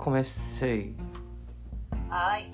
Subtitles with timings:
[0.00, 0.96] comecei.
[2.10, 2.52] Ai.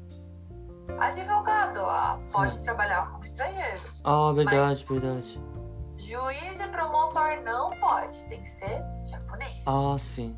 [1.00, 2.62] Advogado ah, pode Hum.
[2.64, 3.80] trabalhar como estrangeiro.
[4.03, 5.41] Ah, verdade, verdade.
[5.97, 9.65] Juiz e promotor não pode, tem que ser japonês.
[9.67, 10.37] Ah, sim.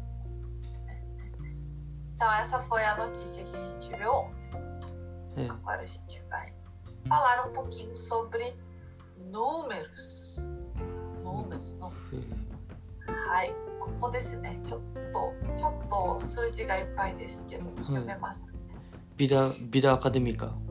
[2.16, 5.46] Então essa foi a notícia que a gente viu ontem.
[5.46, 5.50] É.
[5.50, 6.56] Agora a gente vai
[7.08, 8.56] falar um pouquinho sobre
[9.32, 10.54] números.
[11.24, 12.48] Números, números.
[13.08, 13.56] はい。
[13.80, 14.50] ここですね。
[14.64, 14.82] ちょっ
[15.12, 18.54] と、ちょっと数字がいっぱいですけど、読めます。
[19.18, 20.70] ビダ、ビダアカデミカです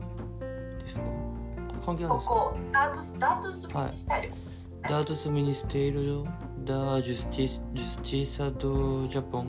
[1.85, 4.89] 関係あるんですかここ、dados, dados do はい Ministérioですね。
[4.89, 6.23] Dados do Ministério
[6.65, 9.47] da Justiça, Justiça do Japão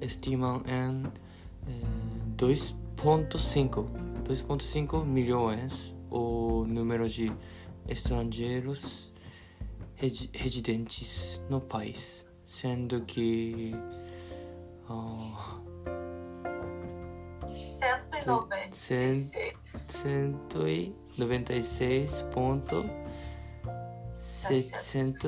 [0.00, 1.02] estimam em
[1.68, 1.82] eh,
[2.36, 3.86] 2,5
[4.24, 7.32] 2,5 milhões o número de
[7.88, 9.12] estrangeiros
[9.96, 13.74] resi- residentes no país, sendo que
[14.88, 15.65] ah, 196.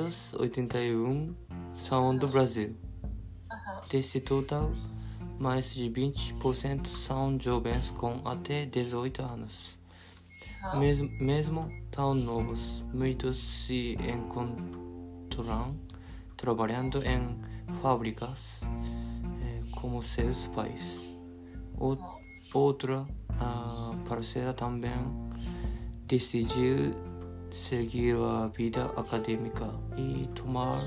[0.00, 1.34] 196.781
[1.78, 2.76] são do Brasil.
[3.90, 4.70] Desse total,
[5.38, 9.78] mais de 20% são jovens com até 18 anos.
[10.74, 15.74] Mesmo, mesmo tão novos, muitos se encontram
[16.36, 17.38] trabalhando em
[17.80, 18.62] fábricas
[19.42, 21.14] eh, como seus pais.
[21.78, 21.96] O-
[22.53, 23.05] outra
[23.39, 24.93] ah, parcela também
[26.07, 26.93] decidiu
[27.51, 30.81] seguir a vida acadêmica e tomar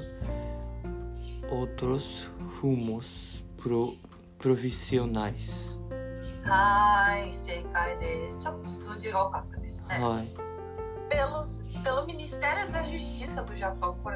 [1.50, 2.30] outros
[2.60, 3.96] rumos pro,
[4.38, 5.78] profissionais.
[6.44, 8.44] はーい、正解です。
[8.44, 10.00] ちょっと数字が多かったですね。
[10.00, 10.48] Ai,
[11.10, 13.94] Pelos, pelo Ministério da Justiça do Japão.
[14.02, 14.12] Por...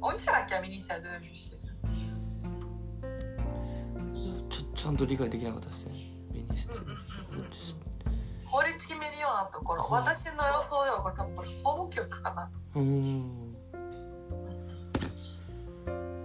[0.00, 1.47] Onde será que é o Ministério da Justiça?
[4.79, 5.93] ちゃんと理解できなかったですね。
[6.31, 7.49] ミニストうんうん
[8.45, 9.83] 法律決めるようなところ。
[9.83, 12.51] うん私の予想ではこれ多分法務局かな。
[12.75, 13.55] うーん。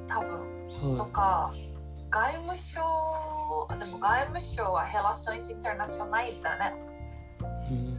[0.07, 0.97] 多分。
[0.97, 1.55] とはか、
[2.11, 2.81] 外務省、
[3.71, 6.73] あでも外務省は Relações Internacionais だね。
[7.69, 7.75] い。
[7.75, 7.93] うん。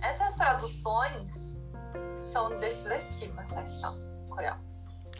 [0.00, 1.68] Essas traduções
[2.18, 3.94] são desse daqui, Masashi-san.
[4.30, 4.70] Coreano.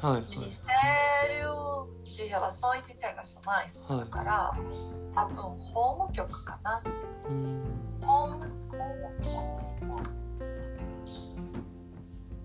[0.00, 0.18] は
[2.30, 6.82] や和装自体が狭い人だから、はい、多分法務局かな。
[8.00, 8.78] 法務法
[9.78, 10.20] 務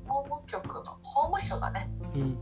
[0.07, 2.38] 法務局の法務省だね、うん、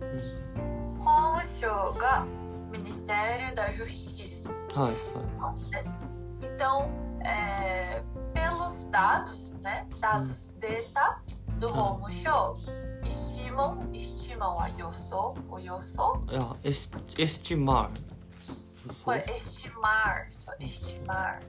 [0.98, 2.26] 法務省が
[2.72, 4.92] ミニスタイル大夫引きすはい
[5.40, 6.46] はい。
[6.46, 6.90] então
[7.24, 8.04] é,
[8.34, 11.22] pelos dados né dados データ
[11.60, 18.95] do、はい、法務省、はい estimam, estimam a Yoso, o Yoso, いや、エスエスチマール。
[19.03, 21.43] これ estimar, só estimar.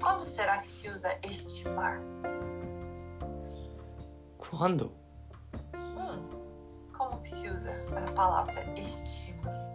[0.00, 2.00] Quando será que se usa estimar?
[4.38, 4.92] Quando?
[5.74, 6.28] Hum,
[6.92, 9.72] como que se usa a palavra estimar?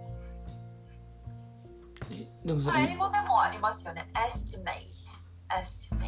[2.11, 4.01] えでもこそれれ英語でもありますよね。
[4.13, 4.87] estimate,
[5.49, 6.00] estimate.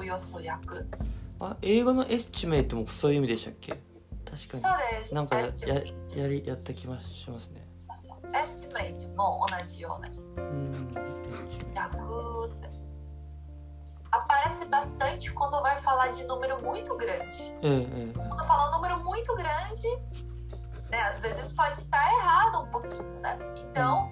[0.00, 0.86] およそ約。
[1.40, 3.72] あ英語のエスチメイトもそういう意味でしたっけ
[4.24, 5.10] 確かそうです。
[5.10, 5.82] になんかやや
[6.22, 7.66] やりやった気がしますね
[8.32, 10.08] estimate も同じような
[10.42, 10.94] うん
[11.74, 12.70] Yakut.
[14.10, 17.54] Aparece bastante quando vai falar de número muito grande.
[17.62, 20.02] ええええ Quando fala um número muito grande,
[20.90, 23.38] né, às vezes pode estar errado um pouquinho, né?
[23.70, 24.10] Então,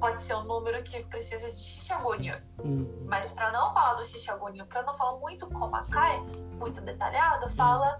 [0.00, 2.34] pode ser um número que precisa de xixagonho.
[2.64, 6.20] うん、 Mas para não falar do xixagonho, para não falar muito komakai,
[6.60, 7.96] muito detalhado, fala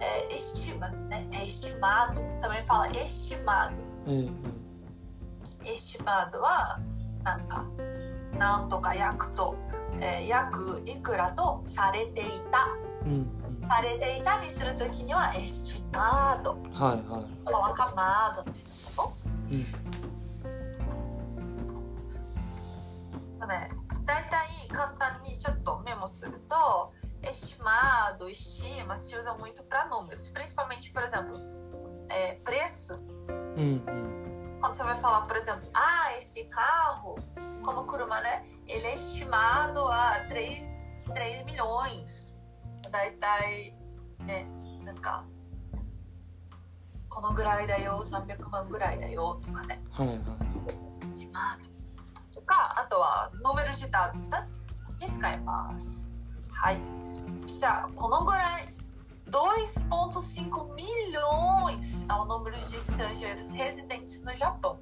[0.00, 1.26] é, estima, né?
[1.32, 2.20] É estimado.
[2.40, 3.74] Também fala estimado.
[4.06, 4.28] え
[5.64, 6.80] え estimado は
[7.24, 7.68] なんか
[8.38, 9.56] なんとか約と、
[10.00, 12.58] えー約いくらとされていた
[13.04, 13.26] ええうん
[13.68, 19.12] されていたにするときには estimado うんはいはい colocamado っていうの
[23.50, 23.68] ね
[24.06, 26.92] 大体簡単にちょっとメモすると
[27.22, 31.40] estimado, estima se usa muito para números principalmente por exemplo
[32.10, 33.06] é, preço
[33.56, 37.18] うんうん、 quando você vai falar, por exemplo, ah, esse carro,
[37.64, 38.44] como Kuruma, né?
[38.68, 42.42] Ele é estimado a 3, 3 milhões.
[42.90, 43.74] Daí, daí,
[44.26, 44.46] né?
[44.84, 45.26] なんか、
[47.08, 50.49] このぐらいだよ、300万ぐらいだよとかね、はいはい estimado
[52.91, 56.13] とか、あとは、números de dados ねに使います。
[56.49, 56.81] はい。
[57.47, 58.75] じゃあ、このぐらい、
[59.31, 64.77] 2,5 milhões é o número de estrangeiros residentes no Japão.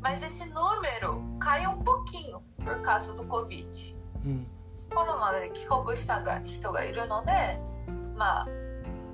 [0.00, 4.00] Mas esse número caiu um pouquinho por causa do Covid.
[4.24, 4.46] うん
[4.90, 7.32] コロナで帰国した人がいるので、
[8.16, 8.48] まあ、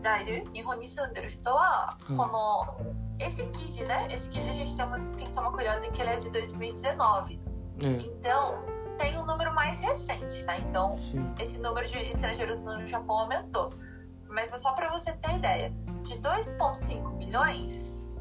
[0.01, 4.09] 在留、日本に住んでる人は、うんこの、Esse kit, né?
[4.11, 7.41] Esse kit a gente tem, tem que tomar cuidado que ele é de 2019.
[7.81, 7.87] É.
[7.87, 8.65] Então,
[8.99, 10.57] tem um número mais recente, tá?
[10.59, 11.35] Então, Sim.
[11.41, 13.73] esse número de estrangeiros no Japão aumentou.
[14.29, 15.71] Mas é só para você ter ideia.
[16.03, 18.13] De 2,5 milhões,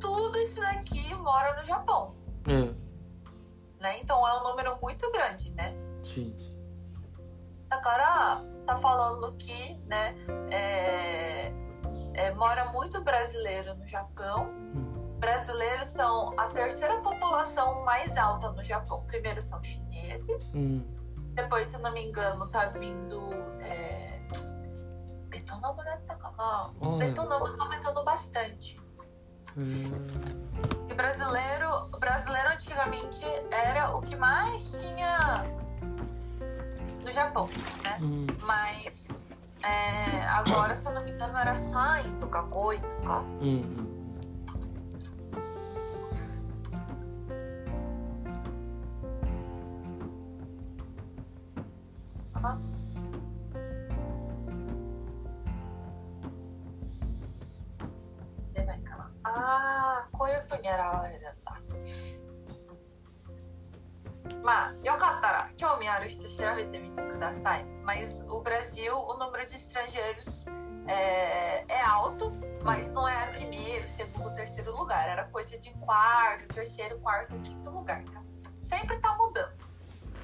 [0.00, 2.14] tudo isso daqui mora no Japão.
[2.46, 2.82] É.
[3.82, 4.00] Né?
[4.00, 5.74] Então é um número muito grande, né?
[6.04, 6.36] Sim.
[7.70, 10.14] Agora, cara tá falando que, né,
[10.50, 11.52] é,
[12.14, 14.50] é, mora muito brasileiro no Japão.
[15.18, 19.04] Brasileiros são a terceira população mais alta no Japão.
[19.06, 20.84] Primeiro são chineses, hum.
[21.34, 23.32] depois, se não me engano, tá vindo.
[23.60, 24.22] É...
[25.28, 25.96] Betonoma, né?
[26.08, 26.96] Tá oh.
[26.96, 28.80] Betonoma tá aumentando bastante.
[29.62, 30.88] Hum.
[30.88, 31.68] E brasileiro,
[32.00, 33.24] brasileiro antigamente
[33.66, 35.44] era o que mais tinha
[37.02, 37.48] no Japão,
[37.84, 37.98] né?
[38.00, 38.26] Hum.
[38.42, 43.20] Mas É, agora, se eu não me engano, era Sai to ka Goi to ka.
[43.40, 43.92] Uhum.
[59.24, 60.78] Ah, こういうふうに現
[61.10, 61.61] れるんだ。
[64.43, 67.65] まあ、よかったら、興味ある人調べてみてください。
[67.83, 70.45] Mas o Brasil, o número de estrangeiros
[70.87, 75.07] é, é alto, mas não é primeiro, segundo, terceiro lugar.
[75.07, 78.21] Era coisa de quarto, terceiro, quarto, quinto lugar, tá?
[78.59, 79.67] Sempre tá mudando.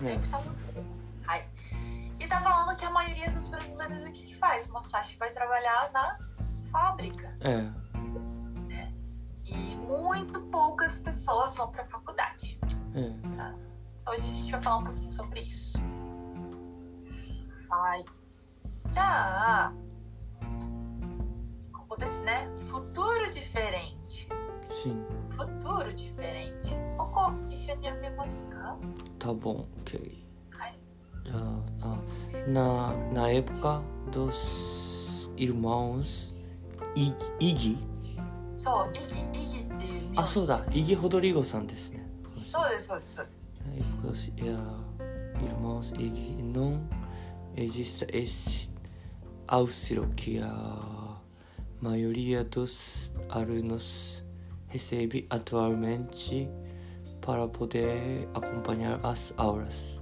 [0.01, 0.85] ね Sempre tá mudando.
[1.27, 1.43] Ai.
[2.19, 4.67] E tá falando que a maioria dos brasileiros o que, que faz?
[4.69, 6.19] Masashi vai trabalhar na
[6.71, 7.37] fábrica.
[7.41, 7.83] え
[9.45, 12.59] E muito poucas pessoas vão pra faculdade.
[12.95, 13.66] ええ
[14.48, 15.78] え Então hoje a gente vai falar um pouquinho sobre isso.
[17.70, 18.04] Ai.
[18.90, 19.72] Já.
[21.72, 22.50] ここですね。
[22.54, 24.28] futuro diferente.
[24.70, 24.92] し
[25.28, 26.78] futuro diferente.
[26.96, 28.76] ここ一緒に読めますか
[29.18, 29.98] tá bom ok
[30.50, 30.80] はい。
[31.24, 31.34] já
[31.82, 31.98] ah,
[32.46, 36.32] na na época dos irmãos
[36.96, 37.76] I- Iggy
[38.56, 42.08] そう、イギ、イギっていう名あそうだ字です Iggy Rodrigo さんですね
[42.44, 43.47] そうです、そうです、そうです。
[43.76, 46.88] Época dos eh, irmãos Iggy não
[47.56, 48.70] existe esse
[49.46, 51.20] auxílio que a
[51.80, 54.24] maioria dos alunos
[54.68, 56.48] recebe atualmente
[57.20, 59.98] para poder acompanhar as aulas.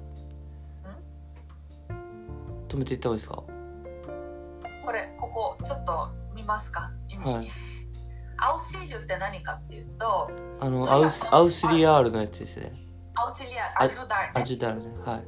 [2.68, 3.36] 止めていった方がいいですか
[4.84, 5.92] これ、ここ、ちょっと
[6.34, 6.80] 見ますか。
[7.24, 7.86] はい
[8.38, 10.30] アウシリュって何かっていうと、
[10.60, 12.72] あの、アウスアウスリアールのやつですね。
[13.14, 13.45] アウシ
[13.84, 14.42] ajudar, né?
[14.42, 15.22] Ajudar, ah.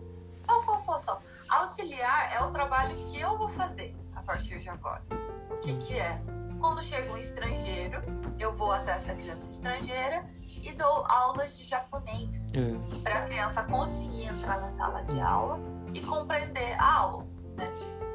[0.48, 1.22] Não, só, só, só.
[1.50, 5.04] Auxiliar é o trabalho que eu vou fazer a partir de agora.
[5.50, 6.22] O que que é?
[6.60, 8.02] Quando chega um estrangeiro,
[8.38, 10.28] eu vou até essa criança estrangeira
[10.62, 13.00] e dou aulas de japonês é.
[13.02, 15.60] para a criança conseguir entrar na sala de aula
[15.94, 17.24] e compreender a aula.
[17.56, 17.66] Né?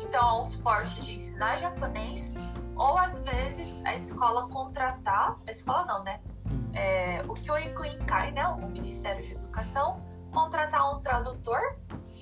[0.02, 2.34] Então, é um suporte de ensinar japonês
[2.76, 6.20] ou às vezes a escola contratar, a escola não, né?
[6.46, 6.72] Hum.
[6.74, 9.94] É, o Kyoiku Inkai, né, o Ministério de Educação,
[10.34, 11.60] contratar um tradutor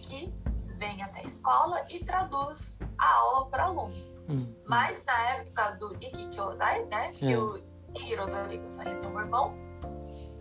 [0.02, 0.34] que
[0.78, 3.96] vem até a escola e traduz a aula para aluno.
[4.30, 4.36] Hum.
[4.36, 4.56] hum.
[4.68, 7.38] Mas na época do Ikkyokai, né, que é.
[7.38, 9.56] o o Hirodorigo saiu do irmão,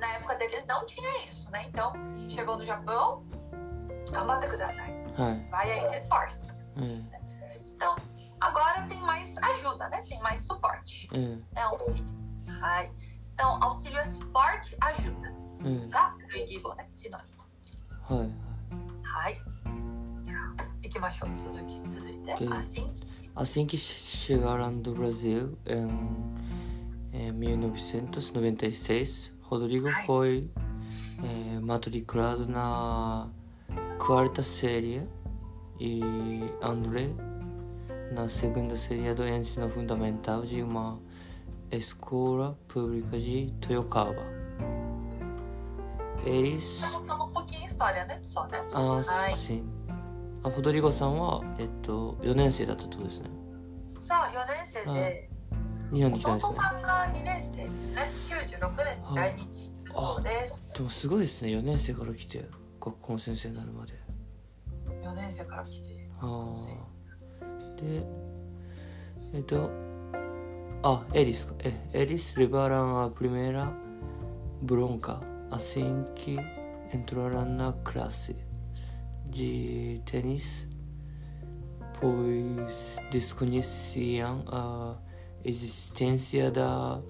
[0.01, 1.65] na época deles não tinha isso, né?
[1.69, 1.93] Então,
[2.29, 3.25] chegou no Japão,
[4.13, 4.95] Kamata Kudasai.
[5.19, 5.51] É.
[5.51, 6.55] Vai aí, se esforça.
[6.77, 7.61] É.
[7.67, 7.97] Então,
[8.41, 10.03] agora tem mais ajuda, né?
[10.09, 11.09] Tem mais suporte.
[11.13, 11.61] É.
[11.61, 12.19] é auxílio.
[12.63, 12.93] Ai.
[13.33, 15.41] Então, auxílio é suporte, ajuda.
[15.91, 16.17] Tá?
[16.35, 16.89] Eu digo, né?
[16.91, 17.60] Sinônimos.
[18.10, 18.30] はい。
[19.04, 19.36] Hai.
[20.84, 21.30] 行きましょう。
[21.36, 22.34] 続き、続いて。
[22.34, 22.48] Ok.
[22.50, 22.92] Assim.
[23.36, 25.90] Assim que chegaram do Brasil em,
[27.12, 30.06] em 1996, Rodrigo Ai.
[30.06, 30.50] foi
[31.24, 33.30] eh, matriculado na
[34.00, 35.02] quarta série
[35.80, 36.02] e
[36.62, 37.10] André
[38.14, 40.98] na segunda série do ensino fundamental de uma
[41.72, 44.24] escola pública de Toyokawa.
[46.26, 46.82] Eles
[48.51, 48.65] né?
[48.73, 49.63] あはいし
[50.43, 53.31] あロドリゴさんは、えっと、4年生だったってことですね。
[53.87, 55.29] Só 4年生で、
[55.93, 56.53] 日本に来たんですね。
[56.53, 58.03] 弟さんが2年生ですね。
[58.23, 60.65] 96年に来日そうです。
[60.75, 62.49] でもすごいですね、4年生から来て、
[62.81, 63.93] 学校の先生になるまで。
[63.93, 66.87] 4年生から来て、あ学校の先
[67.39, 68.07] 生ーで、
[69.35, 69.71] えっと、
[70.83, 73.71] あ、Elis, eh, eles levaram a primeira
[74.63, 76.39] bronca assim que
[76.93, 78.37] entraram na classe
[79.27, 80.69] de tênis,
[82.01, 84.97] pois desconheciam a
[85.45, 87.01] existência da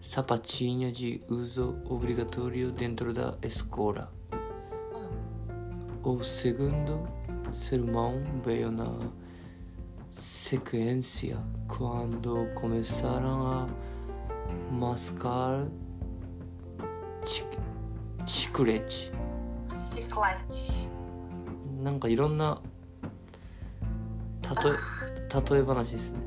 [0.00, 4.12] sapatinha de uso obrigatório dentro da escola.
[6.02, 7.06] O segundo
[7.52, 8.98] sermão veio na
[10.10, 11.38] sequência
[11.68, 13.66] quando começaram a
[14.72, 15.68] mascar
[18.30, 19.12] chi- chiclete.
[19.66, 20.90] シクライチ。
[21.82, 22.60] なんかいろんな
[24.42, 26.18] 例え例え話ですね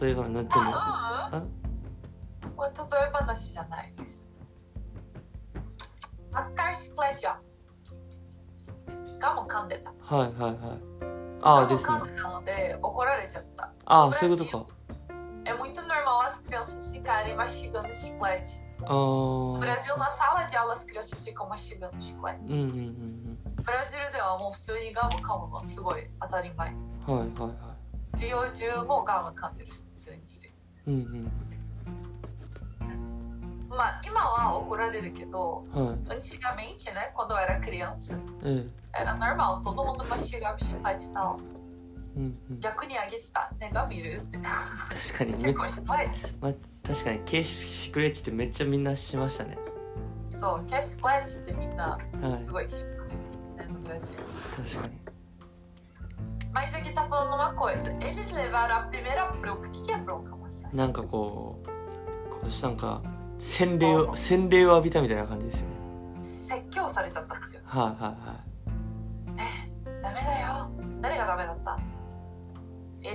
[0.00, 0.70] 例え話なんていうの
[2.56, 2.74] これ例
[3.08, 4.32] え話じゃないです。
[6.32, 7.40] マスカルシクライチは
[9.20, 9.92] ガム噛んでた。
[10.16, 10.78] はいはいはい
[11.42, 13.72] ああですね噛んでたので怒られちゃった。
[13.84, 14.75] ああそういうことか
[18.85, 22.63] No Brasil, na sala de aula, as crianças ficam mastigando うん chiclete.
[22.63, 26.73] うんうんブラジルではもう普通にガム噛むのはすごい当たり前。
[26.73, 27.75] うんはいはいは
[28.15, 30.49] 授業中もガム噛んでる人普通にいる。
[30.87, 31.31] いうん
[33.69, 41.39] まあ今は怒られるけど、うんはい antigamente, né, quando eu era criança, ええ era normal, todo mundo mastigava chiclete e tal.
[42.16, 43.50] うんうん逆にあげてた。
[43.60, 44.22] ね、ガる？
[45.12, 46.38] 確かにめ結構 chiclete.
[46.40, 46.54] ま
[46.86, 49.58] 確かにケーシクレッチってめっちゃみんなしましたね
[50.28, 53.32] そう、キャッシュクレッチってみんなはいすごいします。
[53.56, 54.18] né, no Brasil.
[54.56, 54.94] 確かに
[56.54, 57.92] Mas aqui tá falando uma coisa.
[58.00, 59.68] Eles levaram a primeira bronca.
[59.68, 60.74] O que é bronca, Massai?
[60.74, 61.66] なんかこう
[62.30, 63.02] こうなんか
[63.38, 65.74] 洗礼を洗礼を浴びたみたいな感じですよね
[66.18, 67.62] 説教されちゃったんですよ。
[67.66, 68.45] はいはいはダメ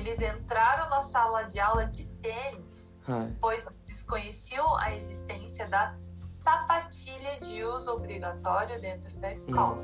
[0.00, 5.96] Eles entraram na sala de aula de tênis, いはい pois desconheciam a existência da
[6.30, 9.76] sapatilha de uso obrigatório dentro da escola.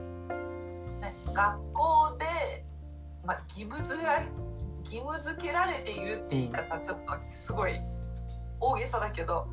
[1.01, 2.25] ね、学校で、
[3.25, 4.27] まあ、義務付けられ
[4.85, 7.73] 義務付けられているって言い方ちょっとすごい
[8.61, 9.47] 大げさだけど、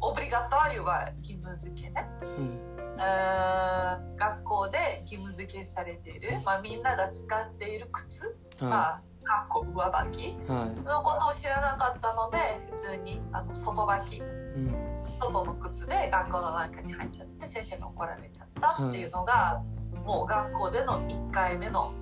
[0.00, 2.10] オブリガトリオは義務付けね。
[2.22, 10.29] うんあー学校で義務付けされている、まあ、みんなが使っている靴、まはあ、 かっこ上履き？
[10.29, 12.37] いはのことを知らなかったので
[12.71, 14.17] 普通にあの外履き。
[14.17, 14.75] いうん。
[15.19, 19.61] 外の靴で学校の中に入っちゃって先生に怒られちゃったっていうのが、
[20.05, 21.93] もう学校での1回目の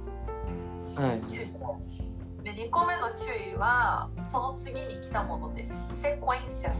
[0.95, 1.21] はい。
[1.25, 1.47] 注意
[2.41, 5.85] で2個目の注意はその次に来たものです。
[5.89, 6.77] セコエンシャ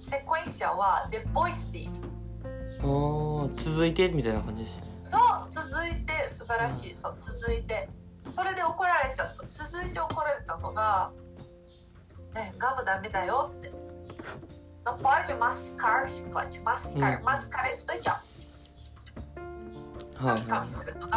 [0.00, 4.88] セコエンシャはデポイスティおー続いてみたいな感じですね。
[5.02, 6.94] そう続いて素晴らしい。
[6.94, 7.88] そう続いて
[8.30, 11.12] それで怒られちゃった続いて怒られたのが
[12.34, 13.70] 「ね、ガムダメだよ」って
[14.84, 17.68] 「ノパイジマスカラ」って言わ「マスカラ」「マスカラ」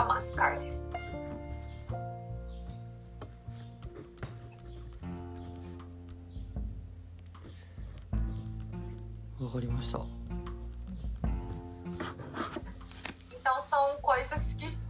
[0.05, 0.93] マスカちです。
[9.39, 9.99] わかりました。
[9.99, 10.01] 伊
[13.35, 14.23] 藤さん、声好
[14.59, 14.86] き？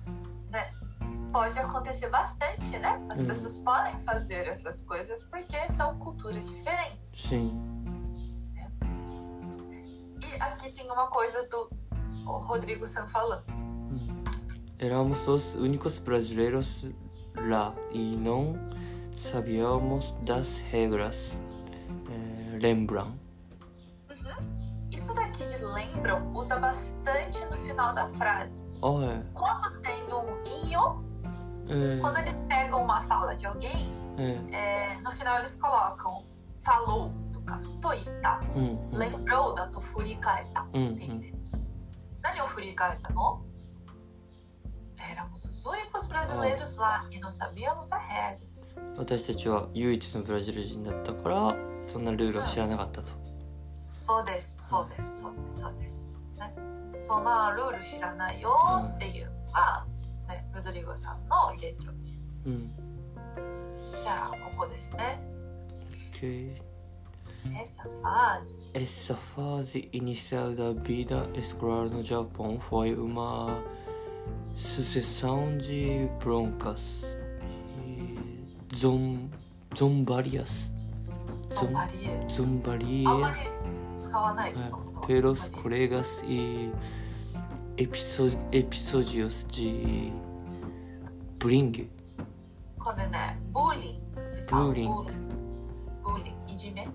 [1.38, 3.00] Pode acontecer bastante, né?
[3.12, 3.28] As Uhum.
[3.28, 6.98] pessoas podem fazer essas coisas porque são culturas diferentes.
[7.08, 7.54] Sim.
[10.24, 11.70] E aqui tem uma coisa do
[12.26, 13.44] Rodrigo San falando.
[13.52, 14.24] Hum.
[14.80, 16.88] Éramos os únicos brasileiros
[17.36, 18.56] lá e não
[19.16, 21.38] sabíamos das regras.
[22.10, 23.10] É, lembram?
[24.10, 24.90] Uhum.
[24.90, 28.72] Isso daqui de lembram usa bastante no final da frase.
[28.82, 29.24] Ah, é.
[31.70, 35.00] É, quando eles pegam uma fala de alguém, é.
[35.02, 36.24] no final eles colocam
[36.58, 37.42] falou do
[37.80, 40.64] toita, うんうん lembrou da to furikaeta.
[40.74, 41.36] うんうん Entende?
[42.24, 43.42] 何を振り返ったの
[44.98, 48.48] Éramos os únicos brasileiros lá e não sabíamos a regra.
[48.98, 51.56] 私たちは唯一のブラジル人だったから
[51.86, 53.12] そんなルールは知らなかったと。
[53.74, 56.20] そうです、そうです、そうです、そうです。
[56.40, 56.56] ね、
[56.98, 58.50] そんなルール知らないよ
[58.84, 59.86] っていうのが、
[60.28, 61.27] ね、ロドリゴさん
[62.48, 62.72] うん。
[64.00, 65.24] じゃあここですね。
[67.50, 73.60] え、サフ OK エッサファーゼイニシャルダビダエスクラルのジャポンフォイウマ
[74.56, 77.06] スセサウンジブロンカス。
[78.74, 79.32] ゾン
[79.76, 80.74] ゾンバリアス。
[81.48, 83.36] ゾンバリエゾンバリエあんまり
[84.00, 84.80] 使わないですか？
[85.08, 86.70] ペロスコレガスイ
[87.78, 88.28] エピソ
[89.04, 90.12] ジオスジ
[91.40, 91.88] bullying.
[92.80, 94.66] これね、ブーリング se fala.
[94.66, 95.36] ブーリングブーリング。
[96.04, 96.88] ブーリング、いじめ。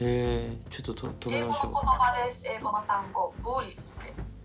[0.00, 2.46] えー、ちょっとと止め英語ましょの言葉です。
[2.48, 3.80] 英語の単語、ブーリングって。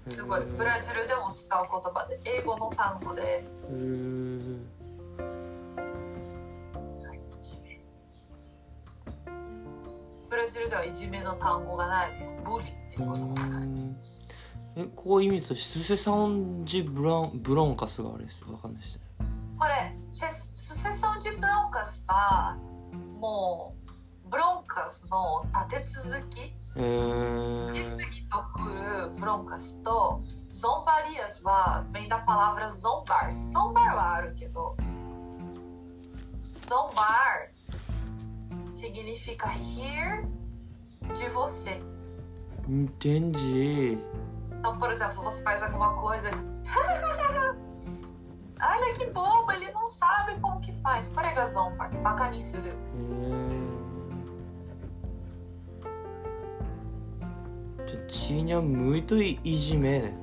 [0.06, 0.10] う。
[0.10, 3.74] すごい、ブラジルでも使う言葉で、英語の単語です。
[3.76, 4.60] えー
[7.08, 7.80] はいいじめ
[10.30, 12.42] ブラジルではいじめの単語がないです。
[12.44, 13.68] ブリっていう言葉がない。
[13.68, 13.98] うん
[14.78, 19.05] えこう意味としてスセサンジブランブロンカスがあれですわかんないですね
[19.59, 19.73] これ、
[20.09, 22.59] セスセソンジブロンカスは、
[23.19, 23.75] も
[24.27, 27.99] う、ブロンカスの立て続き、えー、次々
[28.31, 33.39] と来るブロンカスと、ゾンバリアスは、vem da palavra zombar.
[33.41, 34.77] Zombar はあるけど、
[36.55, 37.51] zombar
[38.71, 40.29] significa rir
[41.13, 41.85] de você.
[42.69, 43.99] entendi
[44.61, 45.23] Então, por exemplo,
[59.06, 60.15] いといじめね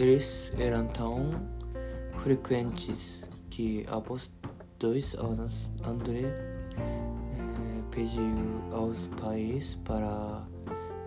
[0.00, 1.30] eles eram tão
[2.22, 4.30] frequentes que após
[4.78, 6.22] dois anos André
[6.78, 10.46] eh, pediu aos pais para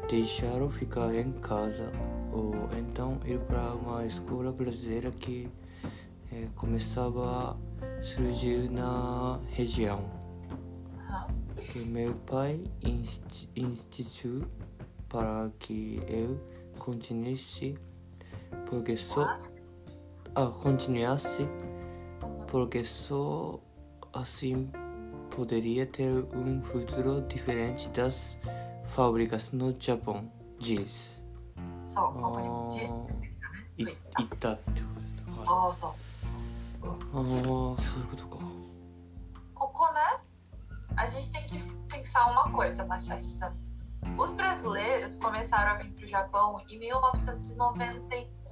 [0.07, 1.91] deixá-lo ficar em casa
[2.31, 5.49] ou então ir para uma escola brasileira que
[6.31, 10.01] eh, começava a surgir na região.
[10.97, 14.43] は Que meu pai insti- insistiu
[15.09, 16.39] para que eu
[16.79, 17.75] continuasse
[18.68, 19.36] porque só
[20.34, 21.46] ah, continuasse
[22.50, 23.58] porque só
[24.12, 24.68] assim
[25.30, 28.38] poderia ter um futuro diferente das
[28.88, 31.22] fábricas no Japão, diz.
[31.84, 33.18] そう、ここにあ実ー
[33.78, 35.22] い行ったってことですね。
[35.36, 38.38] はいそうそうそうそうそうああ、そういうことか。
[39.54, 40.00] ここね、
[40.96, 41.52] a gente tem que
[41.88, 43.54] pensar uma coisa, Machista.
[44.16, 46.78] Os brasileiros começaram a vir para o Japão em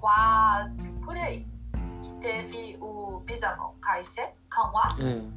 [0.02, 2.02] quatro por aí, hum.
[2.02, 5.32] que teve o Bizanon Kaise Kanwa, hum.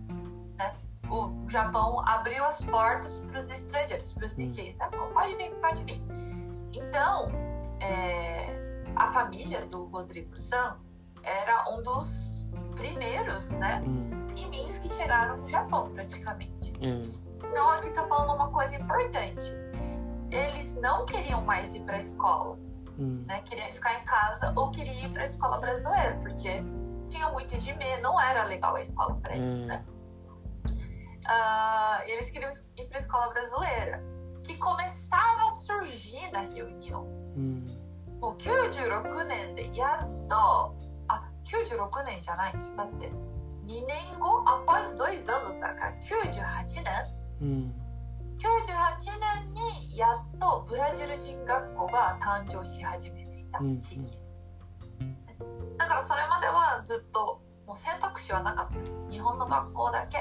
[0.58, 0.76] né?
[1.10, 4.78] O Japão abriu as portas para os estrangeiros, para os Nikkeis, hum.
[4.78, 4.88] né?
[4.90, 6.06] Tá pode vir, pode vir.
[6.72, 7.30] Então,
[7.80, 10.78] é, a família do Rodrigo San
[11.22, 13.82] era um dos primeiros, né?
[13.86, 14.10] Hum.
[14.36, 16.72] Inimigos que chegaram no Japão, praticamente.
[16.80, 17.02] Hum.
[17.44, 19.46] Então, aqui tá falando uma coisa importante.
[20.30, 22.58] Eles não queriam mais ir para a escola
[22.98, 23.24] Hum.
[23.28, 23.40] Né?
[23.42, 26.64] Queria ficar em casa ou queria ir para a escola brasileira, porque
[27.10, 29.66] tinha muito IDME, não era legal a escola para eles, hum.
[29.66, 29.84] né?
[31.26, 34.04] Uh, eles queriam ir para a escola brasileira,
[34.44, 37.04] que começava a surgir na reunião.
[37.36, 37.64] Hum.
[38.20, 40.76] O Kyujurokunen de Yado.
[41.08, 42.74] Ah, Kyujurokunen já não é isso,
[44.48, 47.14] após dois anos da Kyujuhachinen.
[47.40, 47.83] Hum.
[51.44, 54.22] 学校が誕生し始めていたうん地域、
[55.78, 59.12] だからそれまではずっともう選択肢はなかった。
[59.12, 60.18] 日本の学校だけ。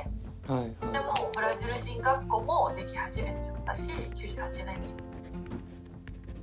[0.52, 4.96] はいではもブラジル人学校もでき始めちゃったし98年に。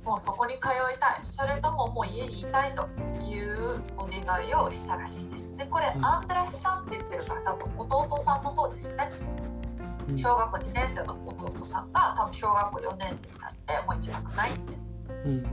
[0.03, 1.23] もうそこに通いたい。
[1.23, 2.87] それとももう家にいたいと
[3.21, 5.55] いうお願いをしたらしいです。
[5.55, 6.05] でこれ、うん。
[6.05, 9.03] アンドレスさんって言ってるから多分弟さんの方ですね。
[10.07, 10.17] いうん。
[10.17, 13.27] 小学校2年生の弟さんが多分小学校4年生
[13.77, 14.77] ってもう行きたくないって
[15.25, 15.43] うん。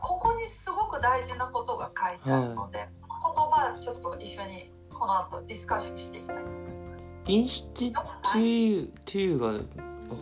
[0.00, 7.20] ここにすごく大事なことが書いてあるので、言葉ちょっと一緒にこの後ディスカッションしていきたいと思います。
[7.26, 9.66] インシティティティが分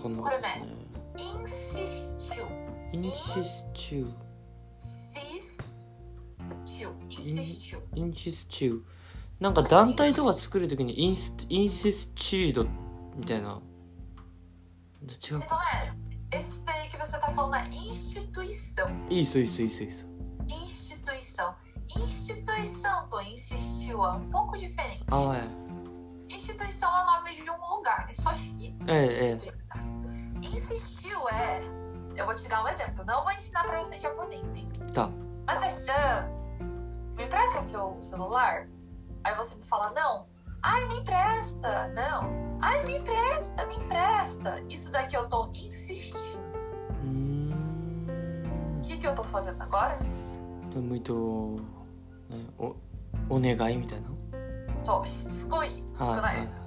[0.03, 0.67] かんなかったね。
[1.19, 2.53] インシスチュ
[2.93, 3.11] インシ
[3.45, 4.11] スチュー
[4.79, 5.95] シス
[6.65, 8.96] チュインシスチュインシスチュー
[9.40, 12.66] なんか団体とか作るときにインスインシスチード
[13.16, 13.60] みたいな違う
[15.04, 15.42] えっとね
[16.32, 20.06] este que você está falando é instituição いいっすいいっすいいっすいいっす
[20.48, 21.56] instituição
[21.98, 28.06] instituição と insistiu é um pouco diferente ああ instituição é o nome de um lugar
[28.08, 28.14] né?
[28.14, 31.62] só que えええ insistiu é
[32.16, 34.70] eu vou te dar um exemplo não vou ensinar para você em japonês hein?
[34.82, 35.12] えtá
[35.48, 36.30] Mas Sam,
[37.18, 38.68] me empresta seu celular?
[39.26, 40.26] Aí você me fala, não.
[40.64, 41.88] Ai, me empresta.
[41.90, 42.30] Não.
[42.62, 44.62] Ai, me empresta, me empresta.
[44.70, 46.46] Isso daqui eu tô insistindo.
[47.02, 49.98] うーん O que, que eu tô fazendo agora?
[50.72, 51.62] でもmuito
[52.30, 52.76] ねお
[53.30, 54.10] お願いみたいな
[54.82, 55.68] そう、しつこい。
[55.98, 56.62] はいくないです。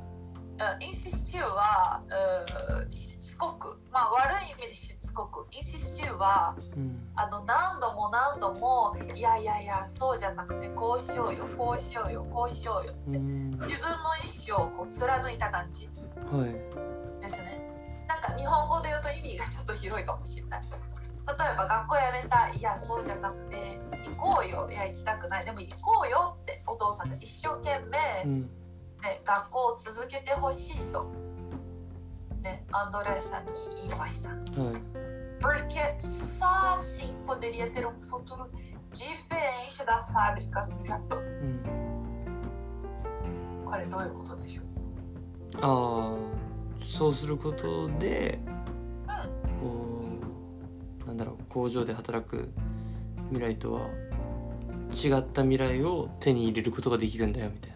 [0.54, 2.04] うん、insistiu は、
[2.84, 3.80] うん、しつこく。
[3.90, 5.46] まあ、悪い意味でしつこく。
[5.50, 12.93] insistiu は、うんあの、何度も何度も、いやいやいや、そうじ ゃなくて、こうしようよ、こうしようよ、こうしようよ。
[13.07, 15.89] うーん自分の意思をこう貫いた感じ。
[16.31, 16.51] はい
[17.21, 17.65] ですね。
[18.07, 20.61] なんか日本語で言うと意味がちょっと広いかもしれない。
[20.61, 23.55] 例えば学校辞めた、いや、そうじゃなくて、
[24.03, 31.05] 行こうよ、いや、行きたくない、でも行こうよってお父さんが一生懸命、うんね、学校を続けてほしいと、
[32.41, 33.51] ね、アンドレスさんに
[33.87, 34.29] 言いました。
[34.29, 34.99] はい
[35.41, 38.49] Porque só assim poderia ter um futuro
[38.91, 41.19] diferente das fábricas no Japão.
[41.19, 41.59] うん
[43.65, 44.67] これどういうことでしょう
[45.61, 48.39] ああそうすることで
[49.05, 49.99] うこ
[51.03, 52.49] うなんだろう工場で働く
[53.29, 53.81] 未来とは
[54.91, 57.69] 違った未来を手に入れることができるんだよみたい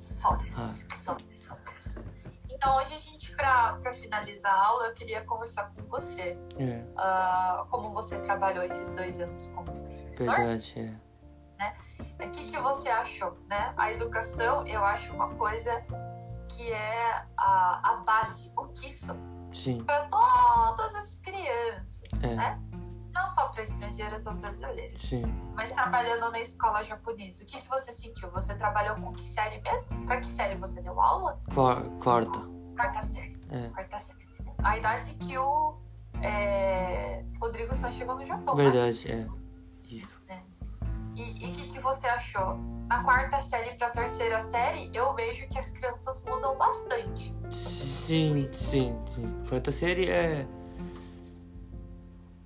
[0.00, 0.88] そうです。
[1.04, 2.10] そうです、そうです。
[2.48, 6.38] Então, hoje a gente, para finalizar a aula, eu queria conversar com você.
[6.58, 9.79] なえ ah, como você trabalhou esses dois anos como え
[10.16, 11.10] professor, verdade é
[12.26, 13.36] o que, que você achou?
[13.48, 13.74] Né?
[13.76, 15.84] A educação, eu acho uma coisa
[16.48, 19.18] que é a, a base, o que isso,
[19.84, 22.34] para todas as crianças, É.
[22.34, 22.60] né?
[23.12, 25.22] Não só para estrangeiras ou brasileiras, sim
[25.56, 27.42] mas trabalhando na escola japonesa.
[27.42, 28.30] O que, que você sentiu?
[28.32, 30.06] Você trabalhou com que série mesmo?
[30.06, 31.38] Para que série você deu aula?
[31.52, 32.38] Qua- quarta
[32.76, 33.38] Quarta série.
[33.50, 34.26] え quarta série.
[34.62, 35.78] A idade que o
[36.22, 38.70] é, Rodrigo só chegou no Japão, é né?
[38.70, 39.39] verdade é
[39.96, 40.18] isso.
[41.16, 42.56] E o que, que você achou?
[42.88, 47.36] Na quarta série para terceira série, eu vejo que as crianças mudam bastante.
[47.50, 49.40] sim sim sim.
[49.48, 50.46] Quarta série é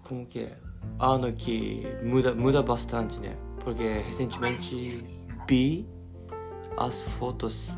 [0.02, 0.58] como que é?
[0.98, 3.36] Ano que muda muda bastante né?
[3.60, 5.06] Porque recentemente
[5.48, 5.88] vi
[6.76, 7.70] as fotos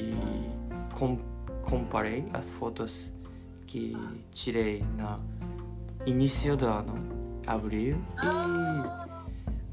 [0.00, 0.14] e
[0.94, 1.18] com,
[1.62, 3.12] comparei as fotos
[3.66, 3.94] que
[4.32, 5.20] tirei na
[6.06, 7.13] início do ano,
[7.46, 9.06] abril, Ah,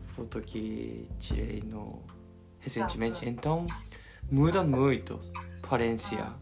[0.04, 2.02] e foto que tirei no
[2.60, 3.28] recentemente.
[3.28, 3.66] Então,
[4.32, 5.18] muda muito
[5.64, 6.34] aparência,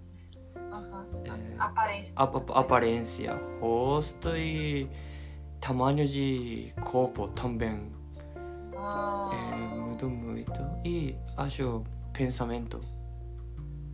[1.25, 2.13] é, Aparência.
[2.15, 4.89] a, a- aparência, rosto e
[5.61, 7.91] tamanho de corpo também.
[8.77, 10.61] Ah, É, muda muito.
[10.85, 12.79] E acho pensamento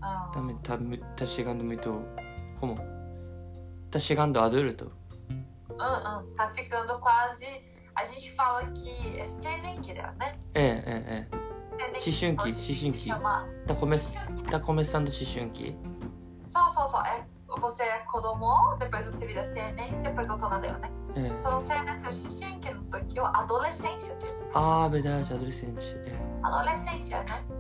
[0.02, 0.32] ah.
[0.34, 0.78] também tá,
[1.18, 2.04] tá chegando muito.
[2.60, 2.76] Como?
[3.92, 4.92] Tá chegando adulto.
[5.76, 7.48] Uh, uh, tá ficando quase.
[7.96, 10.38] A gente fala que é Selengira, né?
[10.54, 12.00] É, é, é.
[12.00, 13.10] Xixunki, Xixunki.
[13.68, 13.96] Tá, come...
[14.50, 15.78] tá começando Xixunki.
[16.48, 17.02] Só, só, só.
[17.04, 17.26] É,
[17.60, 20.92] você é Kodomo, depois você vira Senen, depois Otonadeu, né?
[21.16, 21.38] É.
[21.38, 24.18] Só você é Shishunki no Tokyo, adolescência.
[24.54, 25.96] Ah, verdade, adolescente.
[26.06, 26.46] É.
[26.46, 27.56] Adolescência, né?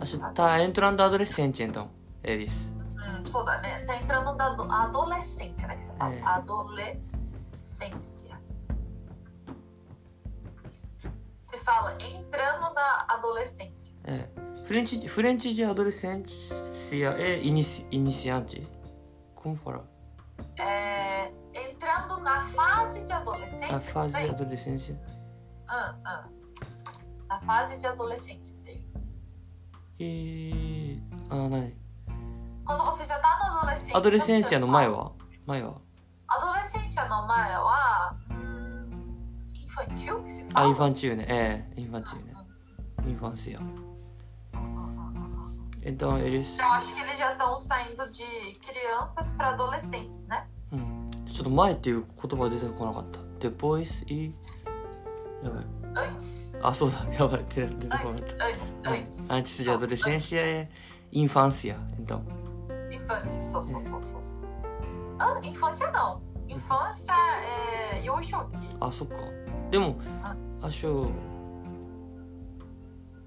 [0.00, 1.90] Acho que tá entrando adolescente, então.
[2.22, 2.72] É Eles.
[2.96, 3.84] Hum, só da, né?
[3.84, 4.46] Tá entrando da
[4.84, 5.76] adolescência, né?
[6.00, 6.22] É.
[6.24, 7.09] Adolescência.
[10.66, 13.98] Você fala entrando na adolescência.
[14.04, 14.28] É.
[14.66, 18.68] French, French de adolescência é inici, iniciante.
[19.34, 19.82] Como falar?
[20.58, 23.92] É, entrando na fase de A adolescência.
[23.92, 25.00] fase de adolescência.
[25.68, 26.28] ah, ah.
[27.28, 28.88] Na fase de adolescência dele.
[29.98, 31.00] E.
[31.30, 31.72] Ah, não.
[32.66, 33.96] Quando você já tá na adolescência.
[33.96, 35.14] Adolescência no fala-
[35.46, 35.62] 前
[40.60, 40.66] infantil que se あ、fala?
[40.66, 41.24] インファンチューね。
[41.28, 42.34] É, infantil né.
[43.06, 43.60] Infância.
[45.82, 46.58] Então eles.
[46.58, 48.24] Eu acho que eles já estão saindo de
[48.60, 50.46] crianças para adolescentes, né?
[50.72, 51.10] うん。
[51.26, 53.20] ちょっと前っていう言葉出てこなかった。
[53.40, 54.32] depois e.
[55.42, 56.08] やばい。
[56.10, 56.60] Antes.
[56.62, 57.04] あ、そうだ。
[57.14, 57.44] やばい。
[57.48, 58.20] 出出てこなかっ.
[58.82, 58.90] た。
[58.90, 59.30] Antes.
[59.32, 60.68] Antes de adolescência é
[61.12, 61.76] infância.
[61.98, 62.22] Então.
[62.92, 64.02] Infância, sou, sou, sou.
[64.02, 64.40] sou.
[65.18, 66.20] Ah, infância não.
[66.48, 67.14] Infância
[67.94, 68.76] é Yoshoki.
[68.80, 69.16] あ、そっか。
[69.70, 71.12] でもあ、acho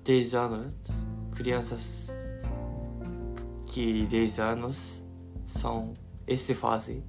[0.04, 0.74] dez anos,
[1.36, 2.12] crianças
[3.66, 5.04] que 10 anos
[5.48, 5.96] são
[6.28, 7.04] essa fase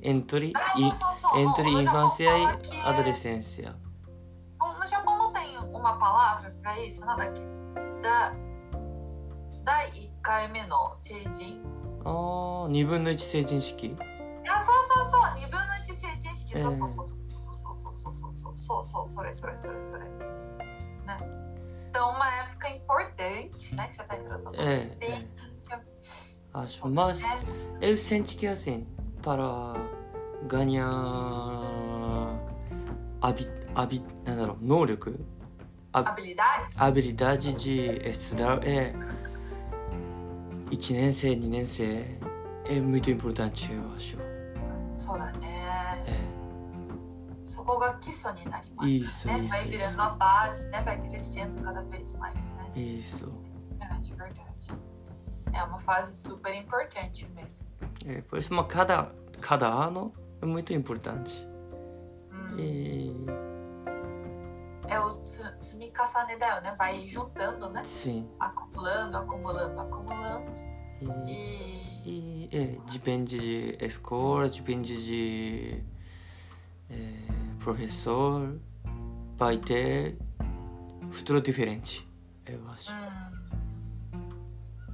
[0.00, 3.76] entre, e, entre infância e adolescência.
[4.60, 7.04] No Japão não tem uma palavra para isso?
[7.04, 7.42] Nada aqui.
[8.02, 8.32] Da,
[9.64, 11.60] 第1回目の成人。
[12.04, 13.94] ああ、2分の1成人式。
[13.98, 16.56] あ、そうそうそう、2分の1成人式。
[16.56, 17.17] そうそうそう。
[19.18, 20.04] それそれそれそれ。
[20.04, 20.10] ね。
[21.92, 21.98] で、
[27.16, 27.44] す。
[27.80, 28.86] エウセンチキアセン、
[29.20, 29.74] パラ、
[30.46, 32.36] ガニャー、
[33.20, 33.88] アビ、ア、
[34.24, 35.18] なんだろう、能力？
[35.90, 36.80] アビリダージ。
[36.80, 38.36] アビリダージジー、エス、
[40.94, 42.06] 年生、2年生、
[42.68, 43.98] エムイトインルタンチューワ。
[44.96, 45.48] そうだね。
[47.42, 49.38] そこが基礎になり isso, ね。
[49.40, 50.82] isso, Vai virando a base, né?
[50.82, 52.72] Vai crescendo cada vez mais, né?
[52.76, 53.26] Isso.
[53.66, 54.80] Verdade, verdade.
[55.52, 57.66] É uma fase super importante mesmo.
[58.06, 60.12] É, por isso, cada, cada ano
[60.42, 61.48] é muito importante.
[62.32, 63.26] Hum, E,
[64.88, 66.74] é o tsu- tsumikasane da yo, né?
[66.78, 67.82] Vai juntando, né?
[67.84, 68.28] sim.
[68.40, 70.52] Acumulando, acumulando, acumulando.
[71.26, 72.60] E, E e é,
[72.92, 75.84] depende de escola, depende de
[76.90, 77.17] é,
[77.58, 78.58] professor,
[79.36, 80.18] vai ter
[81.10, 82.06] futuro diferente,
[82.46, 82.90] eu acho.
[82.90, 84.24] hum,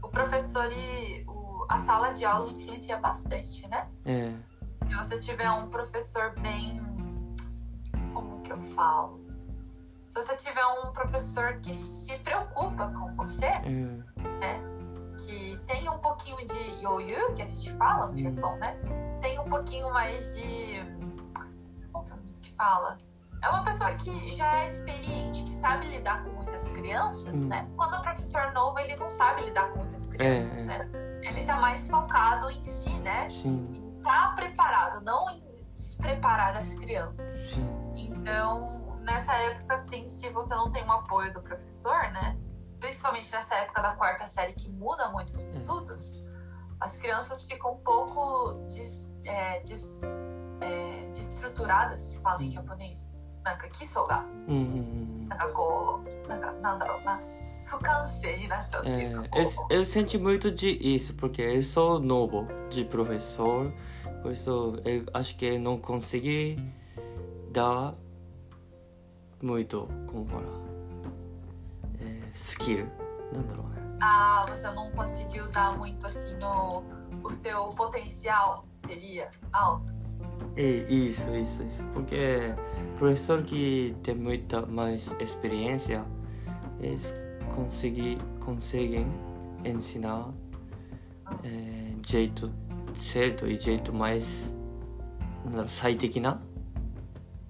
[0.03, 3.90] o professor e o- a sala de aula influencia bastante, né?
[4.05, 4.33] É,
[4.87, 6.81] Se você tiver um professor bem.
[8.12, 9.24] Como que eu falo?
[10.09, 14.62] Se você tiver um professor que se preocupa com você, é,
[15.18, 18.16] que tem um pouquinho de yoyu, que a gente fala no Hum.
[18.18, 19.18] Japão, né?
[19.20, 20.94] Tem um pouquinho mais de.
[21.92, 22.98] Como que é que fala?
[23.42, 27.48] É uma pessoa que já é experiente, que sabe lidar com muitas crianças, Hum.
[27.48, 27.68] né?
[27.76, 30.64] Quando é um professor novo, ele não sabe lidar com muitas crianças, é.
[30.64, 30.90] né?
[31.22, 33.28] Ele tá mais focado em si, né?
[33.30, 35.42] sim, Em estar preparado, não em
[35.74, 37.34] despreparar as crianças.
[37.50, 42.38] sim, Então, nessa época, assim, se você não tem um apoio do professor, né?
[42.80, 46.26] Principalmente nessa época da quarta série que muda muito os estudos,
[46.80, 50.02] as crianças ficam um pouco des, é, des,
[50.60, 51.06] é,
[51.63, 53.10] desestruturadas, se fala em japonês.
[53.45, 57.21] なんか基礎が、うんうんうんなんかこう、なんかなんだろうな、
[57.65, 63.71] 不完成になっちゃうっていうか、 É, こ eu, う、 eu senti muito de isso, porque eu sou novo de professor,
[64.21, 66.58] por isso eu acho que eu não consegui
[67.53, 67.95] dar
[69.41, 70.43] muito, como falar,
[72.01, 72.88] é, skill,
[73.32, 73.97] なんだろうね。
[74.01, 76.99] ah, você não conseguiu dar muito assim no.
[77.21, 79.93] O seu potencial seria alto.
[80.56, 81.84] É, isso, isso, isso.
[81.92, 82.48] Porque
[82.96, 86.04] professor que tem muita mais experiência,
[86.78, 87.14] eles
[87.54, 89.06] conseguem, conseguem
[89.64, 90.30] ensinar
[91.44, 92.52] é, jeito
[92.94, 94.54] certo e jeito mais
[95.66, 96.40] sai de na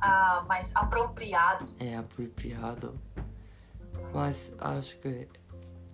[0.01, 1.65] ah, mais apropriado.
[1.81, 2.99] É apropriado.
[4.13, 5.29] Mas acho que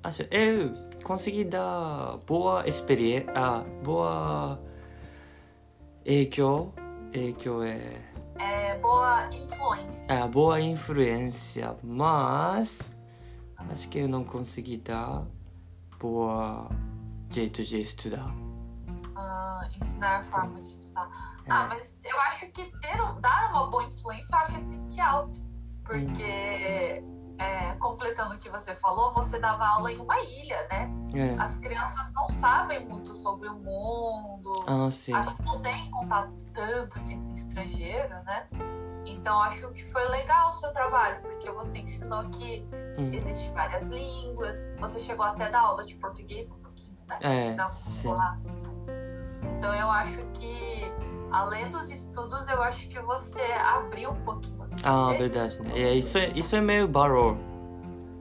[0.02, 0.72] acho eu
[1.04, 4.70] consegui dar boa experiência ah, boa é,
[6.10, 6.72] 影響
[7.12, 10.12] 影響 é É, boa influência.
[10.14, 12.90] é boa influência, mas
[13.56, 15.26] acho que eu não consegui dar
[15.98, 16.68] boa
[17.30, 18.34] jeito de estudar.
[19.14, 21.10] Ah, ensinar a forma de estudar.
[21.46, 25.30] É, Ah, mas eu acho que ter, dar uma boa influência eu acho essencial.
[25.84, 27.04] Porque
[28.74, 30.99] falou, você dava aula em uma ilha, né?
[31.14, 31.34] É.
[31.40, 36.96] As crianças não sabem muito sobre o mundo, Ah, acho que não tem contato tanto
[36.96, 38.48] assim com o estrangeiro, né?
[39.06, 42.66] Então acho que foi legal o seu trabalho, porque você ensinou que
[42.98, 43.10] Hum.
[43.12, 47.18] existem várias línguas, você chegou até a dar aula de português um pouquinho, né?
[47.20, 47.42] É,
[48.06, 48.14] um.
[49.50, 50.92] Então eu acho que,
[51.32, 53.42] além dos estudos, eu acho que você
[53.74, 54.60] abriu um pouquinho.
[54.84, 55.58] Ah, verdade?
[55.74, 57.36] É, isso, é, isso é meio valor.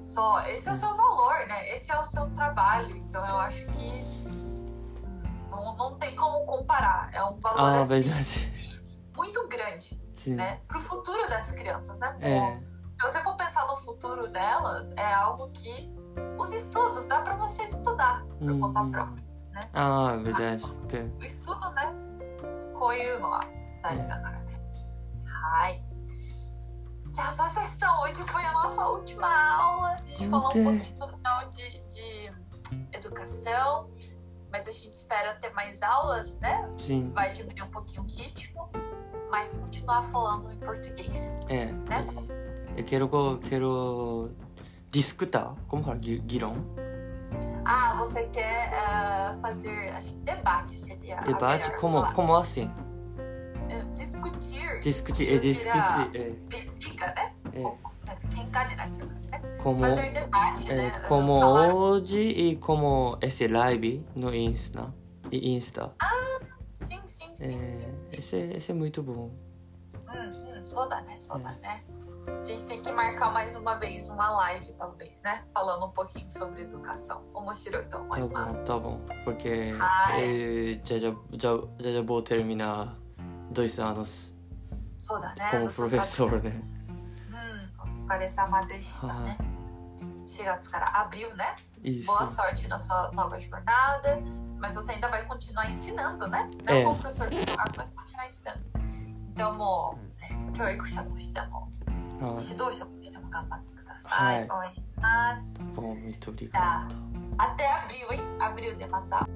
[0.01, 1.08] Só, esse é o seu valor,
[1.48, 1.70] né?
[1.70, 2.94] Esse é o seu trabalho.
[2.96, 7.10] Então eu acho que hum, não, não tem como comparar.
[7.12, 8.52] É um valor Ah, assim, verdade.
[9.16, 10.34] muito grande, Sim.
[10.36, 10.60] né?
[10.68, 12.16] Pro futuro das crianças, né?
[12.20, 12.60] É,
[13.00, 15.92] Se você for pensar no futuro delas, é algo que
[16.38, 18.90] os estudos, dá pra você estudar por Hum, conta hum.
[18.90, 19.24] própria.
[19.72, 20.62] Ah, verdade.
[20.92, 21.04] É.
[21.20, 21.94] おestudo, né?
[22.74, 23.40] こういうのは
[23.82, 24.60] 大事だからね。
[25.24, 25.82] はい。
[27.12, 29.28] じゃあ、マサシさん、hoje foi a nossa última
[29.60, 29.92] aula.
[29.92, 30.64] A gente falou um Ok.
[30.64, 32.32] pouquinho no final de, de
[32.92, 33.88] educação,
[34.50, 36.68] mas a gente espera ter mais aulas, né?
[36.78, 37.08] Sim.
[37.10, 38.68] Vai diminuir um pouquinho o ritmo,
[39.30, 41.44] mas continuar falando em português.
[41.48, 41.66] É.
[41.66, 42.06] Né?
[42.76, 44.30] Eu quero, go- quero
[44.90, 45.40] discutir.
[45.68, 45.96] Como fala?
[45.96, 46.54] Gui- Guirão?
[47.66, 51.18] Ah, você quer eh, fazer, acho que debate seria.
[51.18, 51.64] a Debate?
[51.64, 52.14] melhor Como, palavra.
[52.14, 52.70] como assim?
[53.70, 54.80] Eh, Discutir.
[54.82, 55.34] Discutir.
[55.34, 56.10] É discutir.
[56.14, 56.30] É.
[56.78, 57.34] Briga, né?
[57.52, 59.27] え なんか喧嘩になっちゃうからね。
[59.63, 61.05] como, debate, é, né?
[61.07, 61.73] como Falar.
[61.73, 64.93] hoje e como esse live no Insta.
[65.31, 65.93] E Insta.
[66.01, 66.39] Ah,
[66.71, 67.61] sim, sim, sim.
[67.61, 68.07] É, sim, sim.
[68.11, 69.31] Esse, esse é muito bom.
[70.07, 71.17] Hum, hum, soda, né?
[71.17, 71.61] Soda, é.
[71.61, 71.83] né?
[72.27, 75.43] A gente tem que marcar mais uma vez uma live, talvez, né?
[75.53, 77.23] Falando um pouquinho sobre educação.
[77.33, 79.01] O Moshiro então, Tá bom, tá bom.
[79.23, 82.97] Porque já, é, já, já, já, já vou terminar
[83.51, 84.33] dois anos.
[84.97, 85.51] Soda, né?
[85.51, 86.78] Como professor, né?
[87.98, 89.38] うん、お疲れ様でしたね。
[90.26, 91.44] 4月からabril, né?
[91.82, 92.06] Isso.
[92.06, 94.20] Boa sorte na sua nova jornada.
[94.58, 96.50] Mas você ainda vai continuar ensinando, né?
[96.64, 96.84] Não É.
[96.84, 98.60] como professor de jornada, mas continuar ensinando.
[99.34, 101.68] Então, もう、ね、教育者としても、
[102.20, 104.40] Ah, 指導者としても頑張ってください。
[104.40, 105.62] はい応援してます。
[105.76, 106.96] bom, muito obrigado.
[107.36, 108.20] Até abril, hein?
[108.38, 109.28] Abril de matar.